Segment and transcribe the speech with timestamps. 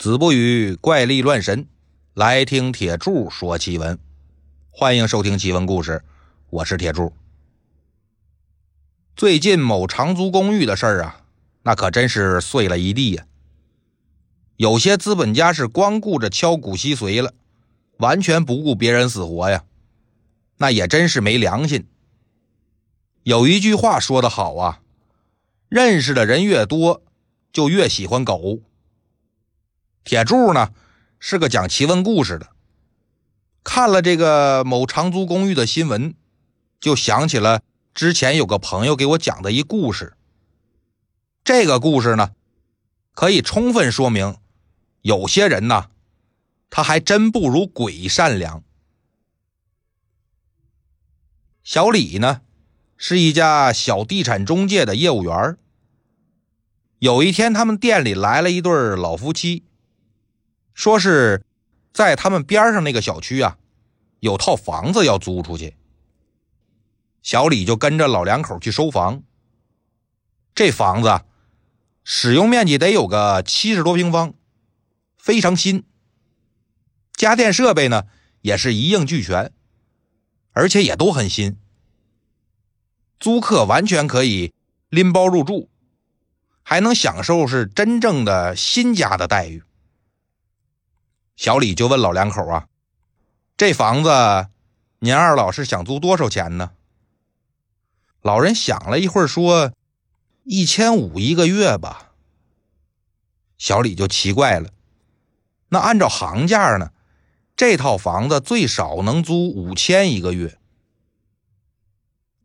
[0.00, 1.68] 子不语怪力乱神，
[2.14, 3.98] 来听铁柱说奇闻。
[4.70, 6.02] 欢迎收听奇闻故事，
[6.48, 7.12] 我是铁柱。
[9.14, 11.20] 最近某长租公寓的事儿啊，
[11.64, 13.26] 那可真是碎了一地呀。
[14.56, 17.34] 有些资本家是光顾着敲骨吸髓了，
[17.98, 19.64] 完全不顾别人死活呀，
[20.56, 21.86] 那也真是没良心。
[23.24, 24.80] 有一句话说得好啊，
[25.68, 27.02] 认识的人越多，
[27.52, 28.60] 就越喜欢狗。
[30.04, 30.72] 铁柱呢
[31.18, 32.48] 是个讲奇闻故事的，
[33.62, 36.14] 看了这个某长租公寓的新闻，
[36.80, 37.62] 就想起了
[37.94, 40.14] 之前有个朋友给我讲的一故事。
[41.44, 42.32] 这个故事呢，
[43.12, 44.36] 可以充分说明，
[45.02, 45.90] 有些人呢，
[46.70, 48.64] 他还真不如鬼善良。
[51.62, 52.40] 小李呢，
[52.96, 55.56] 是一家小地产中介的业务员。
[56.98, 59.64] 有一天，他们店里来了一对老夫妻。
[60.74, 61.44] 说是
[61.92, 63.58] 在他们边上那个小区啊，
[64.20, 65.76] 有套房子要租出去。
[67.22, 69.22] 小李就跟着老两口去收房。
[70.54, 71.22] 这房子
[72.02, 74.34] 使用面积得有个七十多平方，
[75.18, 75.84] 非常新，
[77.12, 78.04] 家电设备呢
[78.40, 79.52] 也是一应俱全，
[80.52, 81.58] 而且也都很新。
[83.18, 84.52] 租客完全可以
[84.88, 85.68] 拎包入住，
[86.62, 89.62] 还能享受是真正的新家的待遇。
[91.40, 92.68] 小李就问老两口啊
[93.56, 94.10] ：“这房子，
[94.98, 96.72] 您二老是想租多少钱呢？”
[98.20, 99.72] 老人想了一会儿，说
[100.44, 102.12] ：“一千五一个月吧。”
[103.56, 104.68] 小李就奇怪了
[105.70, 106.92] ：“那按照行价呢，
[107.56, 110.58] 这套房子最少能租五千一个月。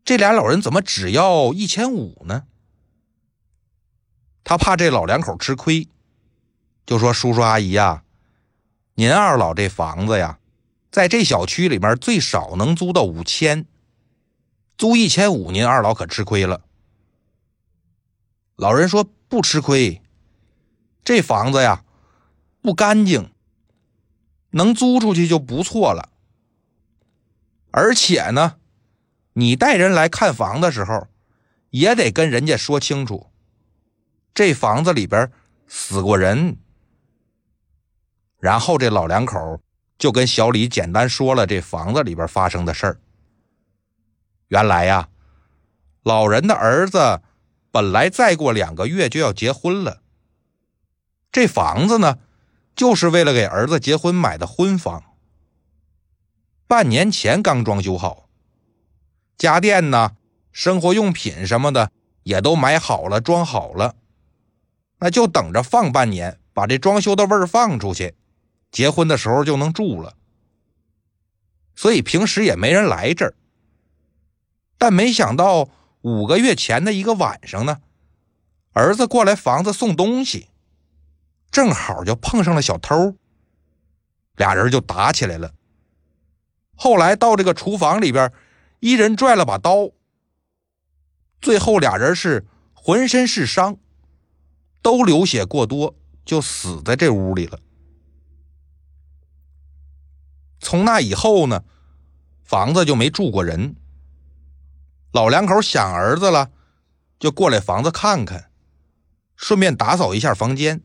[0.06, 2.46] 这俩老人怎么只要一千五呢？”
[4.42, 5.86] 他怕这老两口吃亏，
[6.86, 8.04] 就说：“叔叔阿姨呀。”
[8.98, 10.38] 您二老这房子呀，
[10.90, 13.66] 在这小区里面最少能租到五千，
[14.78, 16.62] 租一千五，您二老可吃亏了。
[18.56, 20.00] 老人说不吃亏，
[21.04, 21.84] 这房子呀
[22.62, 23.30] 不干净，
[24.52, 26.08] 能租出去就不错了。
[27.72, 28.56] 而且呢，
[29.34, 31.06] 你带人来看房的时候，
[31.68, 33.30] 也得跟人家说清楚，
[34.32, 35.30] 这房子里边
[35.68, 36.56] 死过人。
[38.46, 39.60] 然后这老两口
[39.98, 43.00] 就跟小李简单说了这房子里边发生的事儿。
[44.46, 45.08] 原来呀，
[46.04, 47.22] 老人的儿子
[47.72, 50.00] 本来再过两个月就要结婚了。
[51.32, 52.18] 这房子呢，
[52.76, 55.02] 就是为了给儿子结婚买的婚房。
[56.68, 58.28] 半年前刚装修好，
[59.36, 60.12] 家电呢、
[60.52, 61.90] 生活用品什么的
[62.22, 63.96] 也都买好了、装好了，
[65.00, 68.14] 那就等着放半年，把这装修的味儿放出去。
[68.76, 70.18] 结婚的时候就能住了，
[71.74, 73.34] 所以平时也没人来这儿。
[74.76, 75.70] 但没想到
[76.02, 77.80] 五个月前的一个晚上呢，
[78.74, 80.50] 儿子过来房子送东西，
[81.50, 83.16] 正好就碰上了小偷，
[84.34, 85.54] 俩人就打起来了。
[86.74, 88.30] 后来到这个厨房里边，
[88.80, 89.88] 一人拽了把刀，
[91.40, 92.44] 最后俩人是
[92.74, 93.78] 浑身是伤，
[94.82, 95.94] 都流血过多，
[96.26, 97.58] 就死在这屋里了。
[100.58, 101.64] 从那以后呢，
[102.42, 103.76] 房子就没住过人。
[105.12, 106.50] 老两口想儿子了，
[107.18, 108.50] 就过来房子看看，
[109.36, 110.82] 顺便打扫一下房间。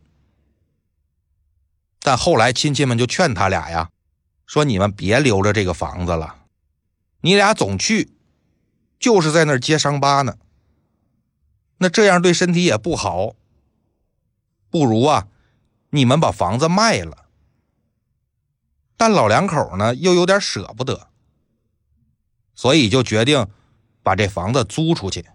[1.99, 3.89] 但后来亲戚们就劝他俩呀，
[4.45, 6.45] 说你们别留着这个房子了，
[7.21, 8.11] 你俩总去，
[8.99, 10.37] 就是在那儿揭伤疤呢。
[11.77, 13.33] 那这样对身体也不好，
[14.69, 15.27] 不如啊，
[15.89, 17.20] 你们把房子卖了。
[19.01, 21.07] 但老两口呢又有点舍不得，
[22.53, 23.47] 所以就决定
[24.03, 25.25] 把这房子租出去。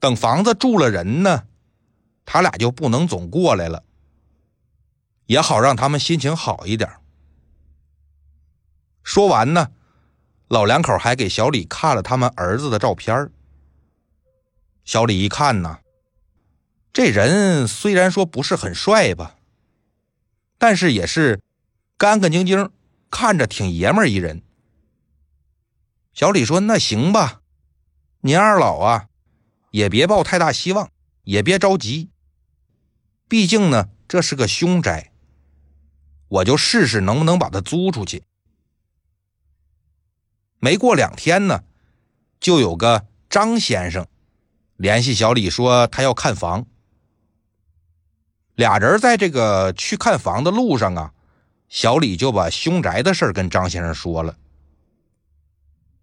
[0.00, 1.46] 等房子住了人呢，
[2.24, 3.84] 他俩就不能总过来了，
[5.26, 6.90] 也好让他们心情好一点。
[9.04, 9.70] 说完呢，
[10.48, 13.30] 老两口还给小李看了他们儿子的照片。
[14.84, 15.78] 小李一看呢，
[16.92, 19.36] 这人虽然说不是很帅吧，
[20.58, 21.40] 但是也是。
[21.98, 22.70] 干干净净，
[23.10, 24.42] 看着挺爷们儿一人。
[26.12, 27.40] 小李说：“那行吧，
[28.20, 29.08] 您二老啊，
[29.70, 30.90] 也别抱太大希望，
[31.24, 32.10] 也别着急。
[33.28, 35.10] 毕竟呢，这是个凶宅，
[36.28, 38.24] 我就试试能不能把它租出去。”
[40.60, 41.64] 没过两天呢，
[42.40, 44.06] 就有个张先生
[44.76, 46.66] 联系小李说他要看房。
[48.54, 51.12] 俩人在这个去看房的路上啊，
[51.68, 54.36] 小李就把凶宅的事跟张先生说了。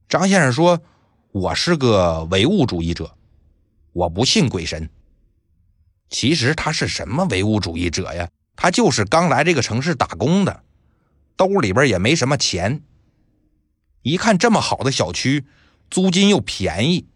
[0.10, 0.81] 张先生说
[1.31, 3.15] ：“我是个唯物主义者，
[3.94, 4.89] 我不信鬼神。
[6.10, 8.30] 其实他是什么唯物主义者呀？
[8.56, 10.63] 他就是刚来这个城市打工的，
[11.36, 12.83] 兜里边也没什么钱。
[14.04, 15.45] 一看这么好的小区，
[15.89, 17.07] 租金又便宜，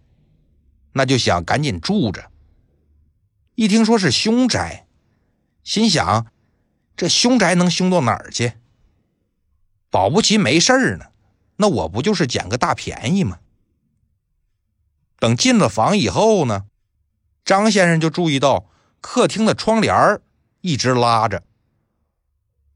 [0.93, 2.31] 那就想赶紧住着。
[3.53, 4.87] 一听说是凶宅，
[5.63, 6.25] 心想
[6.97, 8.53] 这凶宅能凶到哪儿去？
[9.89, 11.05] 保不齐没事儿呢。”
[11.59, 13.39] 那我不就是捡个大便宜吗？
[15.17, 16.67] 等进了房以后呢，
[17.43, 18.69] 张先生就注意到
[19.01, 20.21] 客厅的窗帘
[20.61, 21.41] 一直拉着，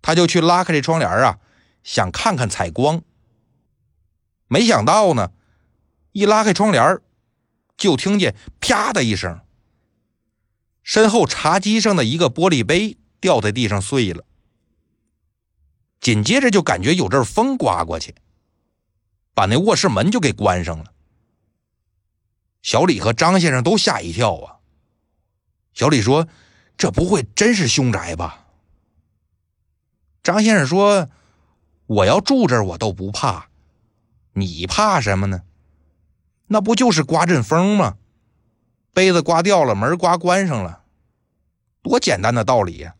[0.01, 1.37] 他就去拉开这窗帘啊，
[1.83, 3.03] 想看看采光。
[4.47, 5.31] 没想到呢，
[6.13, 6.99] 一拉开窗帘
[7.77, 9.41] 就听见啪的一声，
[10.81, 14.25] 身后茶几上的一个玻璃杯掉在地上碎了，
[16.01, 18.13] 紧接着就感觉有阵风刮过去。
[19.33, 20.91] 把那卧室门就给关上了，
[22.61, 24.57] 小李和张先生都吓一跳啊。
[25.73, 26.27] 小李说
[26.75, 28.47] ：“这不会真是凶宅吧？”
[30.21, 31.09] 张先生说
[31.87, 33.47] ：“我要住这儿，我都不怕，
[34.33, 35.43] 你怕什么呢？
[36.47, 37.97] 那不就是刮阵风吗？
[38.93, 40.83] 杯子刮掉了，门刮关上了，
[41.81, 42.95] 多简单的道理呀！”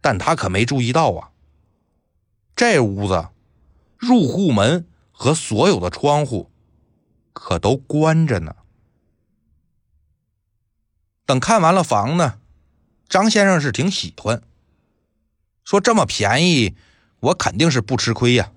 [0.00, 1.30] 但他可没注意到啊，
[2.54, 3.28] 这屋子。
[3.98, 6.50] 入户门和所有的窗户
[7.34, 8.56] 可都关着呢。
[11.26, 12.40] 等看完了房呢，
[13.10, 14.42] 张先生是挺喜欢，
[15.64, 16.74] 说这么便宜，
[17.20, 18.52] 我肯定是不吃亏呀，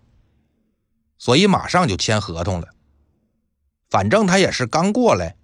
[1.18, 2.70] 所以马上就签合同了。
[3.90, 5.36] 反正他也是刚过来，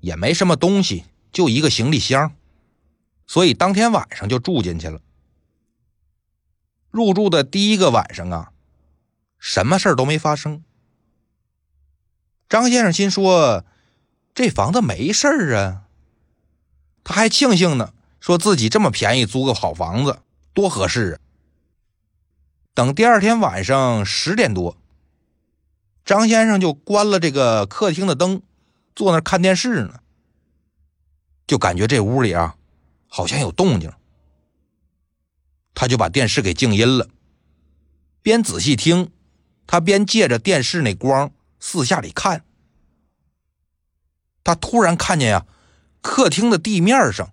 [0.00, 2.36] 也没什么东西，就一个行李箱，
[3.26, 5.00] 所以当天晚上就住进去了。
[6.92, 8.52] 入住的第一个晚上啊。
[9.40, 10.62] 什么事儿都没发生。
[12.48, 13.64] 张先生心说
[14.32, 15.88] ：“这房子没事儿啊。”
[17.02, 20.20] 他还庆幸呢，说自己这么便宜租个好房子，
[20.54, 21.16] 多合适啊！
[22.74, 24.76] 等第二天晚上十点多，
[26.04, 28.42] 张先生就关了这个客厅的灯，
[28.94, 30.00] 坐那看电视呢，
[31.46, 32.56] 就感觉这屋里啊，
[33.08, 33.92] 好像有动静，
[35.74, 37.08] 他就把电视给静音了，
[38.22, 39.10] 边仔细听。
[39.64, 42.44] 他边借着电视那光四下里看，
[44.44, 45.46] 他突然看见呀，
[46.02, 47.32] 客厅的地面上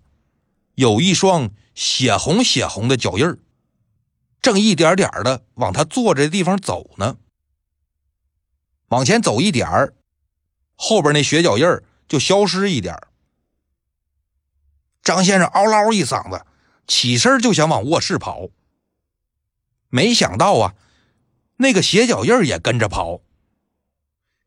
[0.76, 3.38] 有一双血红血红的脚印儿，
[4.40, 7.18] 正一点点的往他坐着的地方走呢。
[8.88, 9.94] 往前走一点儿，
[10.76, 13.08] 后边那血脚印儿就消失一点儿。
[15.02, 16.46] 张先生嗷唠一嗓子，
[16.90, 18.48] 起身就想往卧室跑，
[19.90, 20.74] 没想到啊。
[21.56, 23.20] 那个鞋脚印也跟着跑，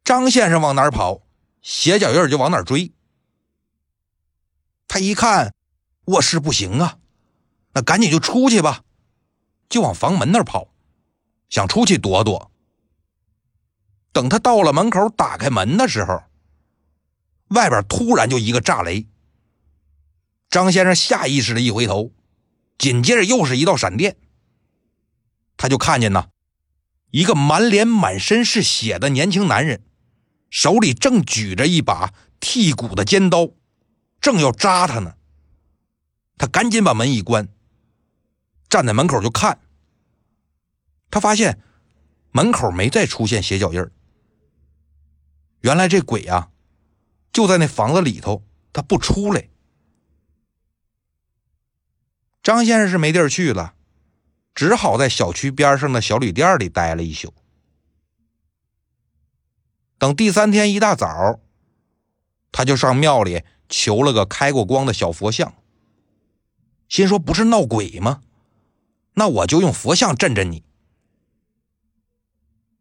[0.04, 1.22] 张先生往哪跑，
[1.62, 2.92] 鞋脚印就往哪追。
[4.90, 5.56] 他一看
[6.06, 6.98] 卧室不行啊，
[7.72, 8.84] 那赶紧就出去吧，
[9.70, 10.68] 就往房门那儿跑，
[11.48, 12.52] 想出去躲躲。
[14.12, 16.24] 等他到了门口，打开门的时候，
[17.48, 19.08] 外边突然就一个炸雷。
[20.50, 22.12] 张先生下意识的一回头，
[22.78, 24.18] 紧接着又是一道闪电，
[25.58, 26.30] 他就看见呐。
[27.12, 29.84] 一个满脸满身是血的年轻男人，
[30.50, 33.52] 手里正举着一把剔骨的尖刀，
[34.20, 35.16] 正要扎他呢。
[36.38, 37.48] 他赶紧把门一关，
[38.68, 39.60] 站在门口就看。
[41.12, 41.62] 他发现
[42.32, 43.86] 门口没再出现血脚印
[45.62, 46.50] 原来这鬼啊，
[47.32, 49.48] 就在那房子里头，他不出来。
[52.44, 53.74] 张先生是没地儿去了。
[54.54, 57.34] 只好在小区边上的小旅店里待了一宿。
[59.98, 61.40] 等第三天一大早，
[62.52, 65.56] 他就上庙里求了个开过光的小佛像，
[66.88, 68.22] 心说不是闹鬼吗？
[69.14, 70.64] 那我就用佛像镇镇你。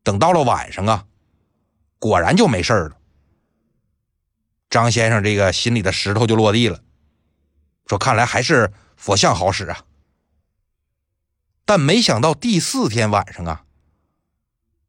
[0.02, 1.07] 等到了晚上啊，
[1.99, 2.99] 果然就没事了。
[4.69, 6.82] 张先生这个心里的石头就落地了，
[7.87, 9.85] 说看来还是佛像好使啊。
[11.65, 13.65] 但没想到第四天晚上啊，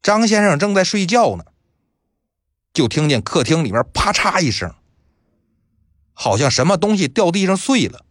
[0.01, 1.45] 张先生正在睡觉呢，
[2.73, 4.73] 就听见客厅里面啪嚓一声，
[6.13, 8.05] 好像什么东西掉地上碎了。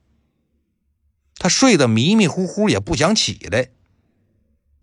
[1.36, 3.70] 他睡得迷迷糊糊，也不想起来。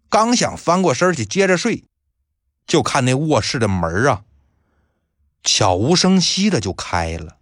[0.10, 1.86] 刚想翻过身去接着睡，
[2.68, 4.25] 就看那卧室的门啊，
[5.41, 7.38] 悄无声息的就开了，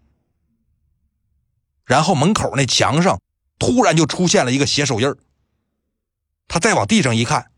[1.88, 3.20] 然后门口那墙上
[3.58, 5.16] 突然就出现了一个血手印。
[6.48, 7.50] 他再往地上一看，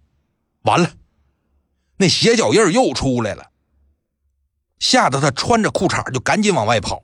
[0.62, 0.94] 完了，
[1.98, 3.52] 那鞋脚印又出来了，
[4.78, 7.04] 吓得他穿着裤衩就赶紧往外跑。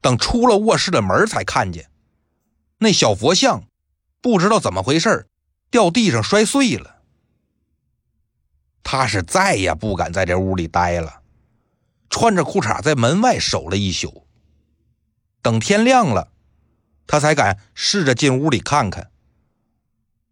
[0.00, 1.90] 等出了卧室的门，才看见
[2.78, 3.64] 那小佛像
[4.22, 5.28] 不知道怎么回事
[5.70, 7.02] 掉地上摔碎了。
[8.82, 11.22] 他是再也不敢在这屋里待了，
[12.08, 14.26] 穿着裤衩在门外守了一宿。
[15.42, 16.32] 等天亮了，
[17.06, 19.10] 他才敢试着进屋里看看。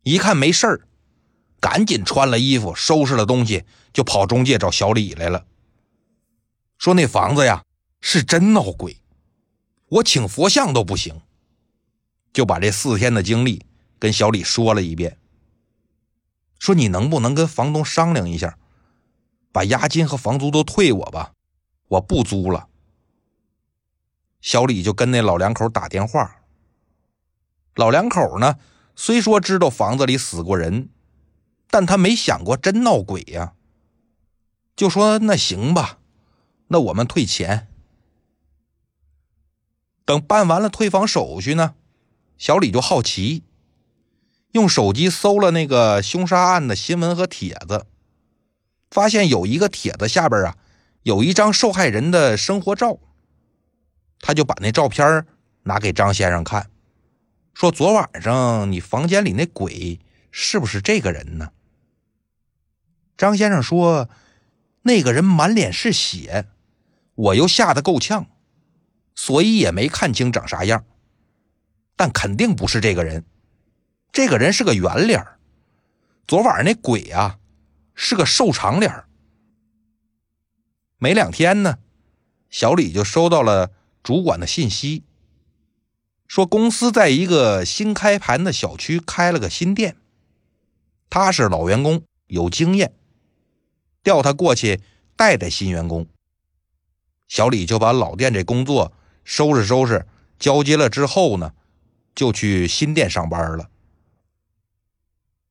[0.02, 0.88] 一看没事儿，
[1.60, 5.46] 赶紧穿了衣服，收拾了东西，就跑中介找小李来了。
[6.78, 7.64] 说那房子呀
[8.00, 9.00] 是真闹鬼，
[9.88, 11.20] 我请佛像都不行。
[12.32, 13.64] 就把这四天的经历
[13.98, 15.18] 跟小李说了一遍。
[16.58, 18.58] 说你能不能跟房东商量一下，
[19.50, 21.32] 把押金和房租都退我吧，
[21.88, 22.67] 我不租了。
[24.40, 26.36] 小李就跟那老两口打电话。
[27.74, 28.56] 老两口呢，
[28.96, 30.88] 虽说知道房子里死过人，
[31.70, 33.54] 但他没想过真闹鬼呀。
[34.74, 35.98] 就说那行吧，
[36.68, 37.68] 那我们退钱。
[40.04, 41.74] 等办完了退房手续呢，
[42.36, 43.42] 小李就好奇，
[44.52, 47.86] 用手机搜了那个凶杀案的新闻和帖子，
[48.90, 50.56] 发现有一个帖子下边啊，
[51.02, 52.98] 有一张受害人的生活照。
[54.20, 55.26] 他就把那照片
[55.62, 56.70] 拿给张先生看，
[57.54, 61.52] 说：“昨晚上你房间里那鬼是不是这个人呢？”
[63.16, 64.08] 张先生说
[64.82, 66.46] ：“那个人满脸是血，
[67.14, 68.26] 我又吓得够呛，
[69.14, 70.84] 所以也没看清长啥样，
[71.96, 73.24] 但肯定不是这个人。
[74.12, 75.24] 这个人是个圆脸
[76.26, 77.38] 昨晚那鬼啊
[77.94, 79.04] 是个瘦长脸
[80.96, 81.78] 没两天呢，
[82.50, 83.72] 小李就收到了。
[84.08, 85.02] 主管的信息
[86.26, 89.98] 说，公司在一个新开盘的小区开了个新店，
[91.10, 92.94] 他是老员工，有经验，
[94.02, 94.80] 调他过去
[95.14, 96.06] 带带新员工。
[97.28, 100.06] 小李就把老店这工作收拾收拾，
[100.38, 101.52] 交接了之后呢，
[102.14, 103.68] 就去新店上班了。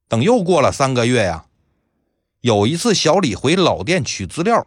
[0.07, 1.45] 等又过了三个月呀，
[2.41, 4.65] 有一次小李回老店取资料，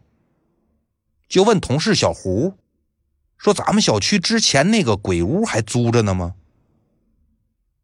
[1.29, 2.55] 就问同事小胡。
[3.41, 6.35] 说咱们小区之前那个鬼屋还租着呢吗？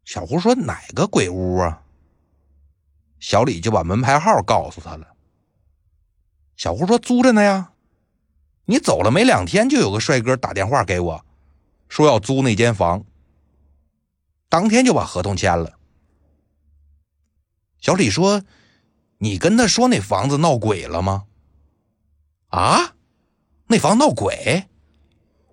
[0.05, 1.81] 小胡说哪个鬼屋啊？
[3.19, 5.15] 小李就把门牌号告诉他了。
[6.55, 7.71] 小胡说租着呢呀，
[8.65, 11.25] 你走了没两天，就有个帅哥打电话给我，
[11.89, 13.03] 说要租那间房，
[14.49, 15.79] 当天就把合同签了。
[17.81, 18.43] 小李说
[19.17, 21.25] ：“你跟他说那房子闹鬼了吗？”
[22.49, 22.93] 啊，
[23.65, 24.67] 那房闹鬼？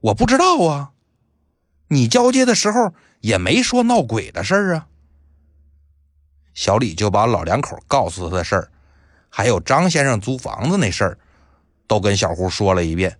[0.04, 0.92] 我不知道啊，
[1.88, 4.86] 你交接的时候也没说闹鬼的事儿啊。
[6.52, 8.70] 小李就把老两口告诉他的事儿，
[9.30, 11.18] 还有张先生租房子那事儿，
[11.86, 13.18] 都跟小胡说了一遍。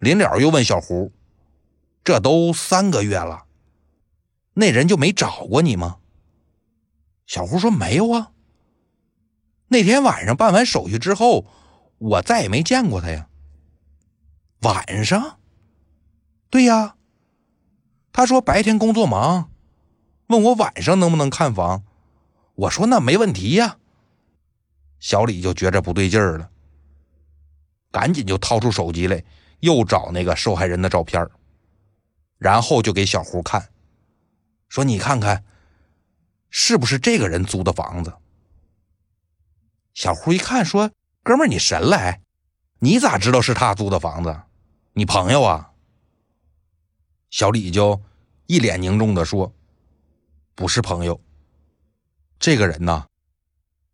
[0.00, 1.12] 临了又问小胡
[2.02, 3.44] ：“这都三个月了，
[4.54, 5.98] 那人就没找过你吗？”
[7.24, 8.32] 小胡说：“没有啊。
[9.68, 11.46] 那天晚上办完手续之后，
[11.98, 13.28] 我再也没见过他呀。”
[14.60, 15.38] 晚上，
[16.50, 16.96] 对呀。
[18.12, 19.50] 他说白天工作忙，
[20.28, 21.84] 问我晚上能不能看房。
[22.54, 23.76] 我说那没问题呀。
[24.98, 26.50] 小李就觉着不对劲儿了，
[27.90, 29.22] 赶紧就掏出手机来，
[29.60, 31.28] 又找那个受害人的照片，
[32.38, 33.68] 然后就给小胡看，
[34.70, 35.44] 说你看看，
[36.48, 38.14] 是不是这个人租的房子？
[39.92, 40.90] 小胡一看，说
[41.22, 42.22] ：“哥们儿，你神了哎，
[42.78, 44.42] 你咋知道是他租的房子？”
[44.92, 45.72] 你朋友啊？
[47.28, 48.00] 小李就
[48.46, 49.52] 一脸凝重的说
[50.54, 51.20] ：“不是朋友，
[52.38, 53.06] 这个人呢，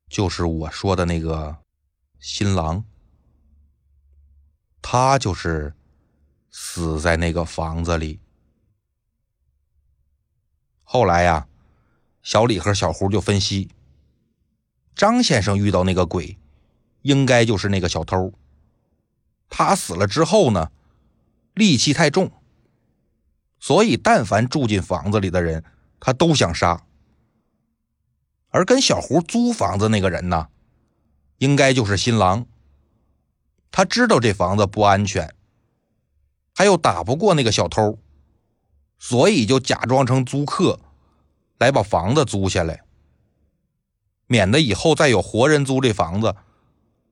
[0.08, 1.56] 就是我说的那个
[2.20, 2.84] 新郎，
[4.80, 5.74] 他就是
[6.50, 8.20] 死在那个房子里。
[10.84, 11.48] 后来呀，
[12.22, 13.70] 小李和小胡就分析，
[14.94, 16.38] 张先生遇到那个鬼，
[17.00, 18.32] 应该就是那个小偷。
[19.54, 20.70] 他死了之后呢？”
[21.54, 22.32] 戾气太重，
[23.60, 25.62] 所以但凡住进房子里的人，
[26.00, 26.82] 他都想杀。
[28.48, 30.48] 而跟小胡租房子那个人呢，
[31.36, 32.46] 应该就是新郎。
[33.70, 35.34] 他知道这房子不安全，
[36.54, 37.98] 他又打不过那个小偷，
[38.98, 40.80] 所以就假装成租客，
[41.58, 42.82] 来把房子租下来，
[44.26, 46.34] 免得以后再有活人租这房子，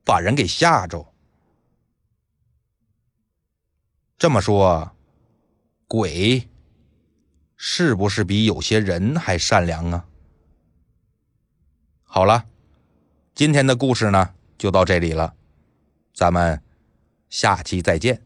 [0.02, 1.09] 把人给吓着。
[4.20, 4.94] 这么说，
[5.88, 6.46] 鬼
[7.56, 10.06] 是不是比有些人还善良啊？
[12.04, 12.44] 好了，
[13.34, 15.34] 今天的故事呢就到这里了，
[16.12, 16.62] 咱们
[17.30, 18.22] 下期再见。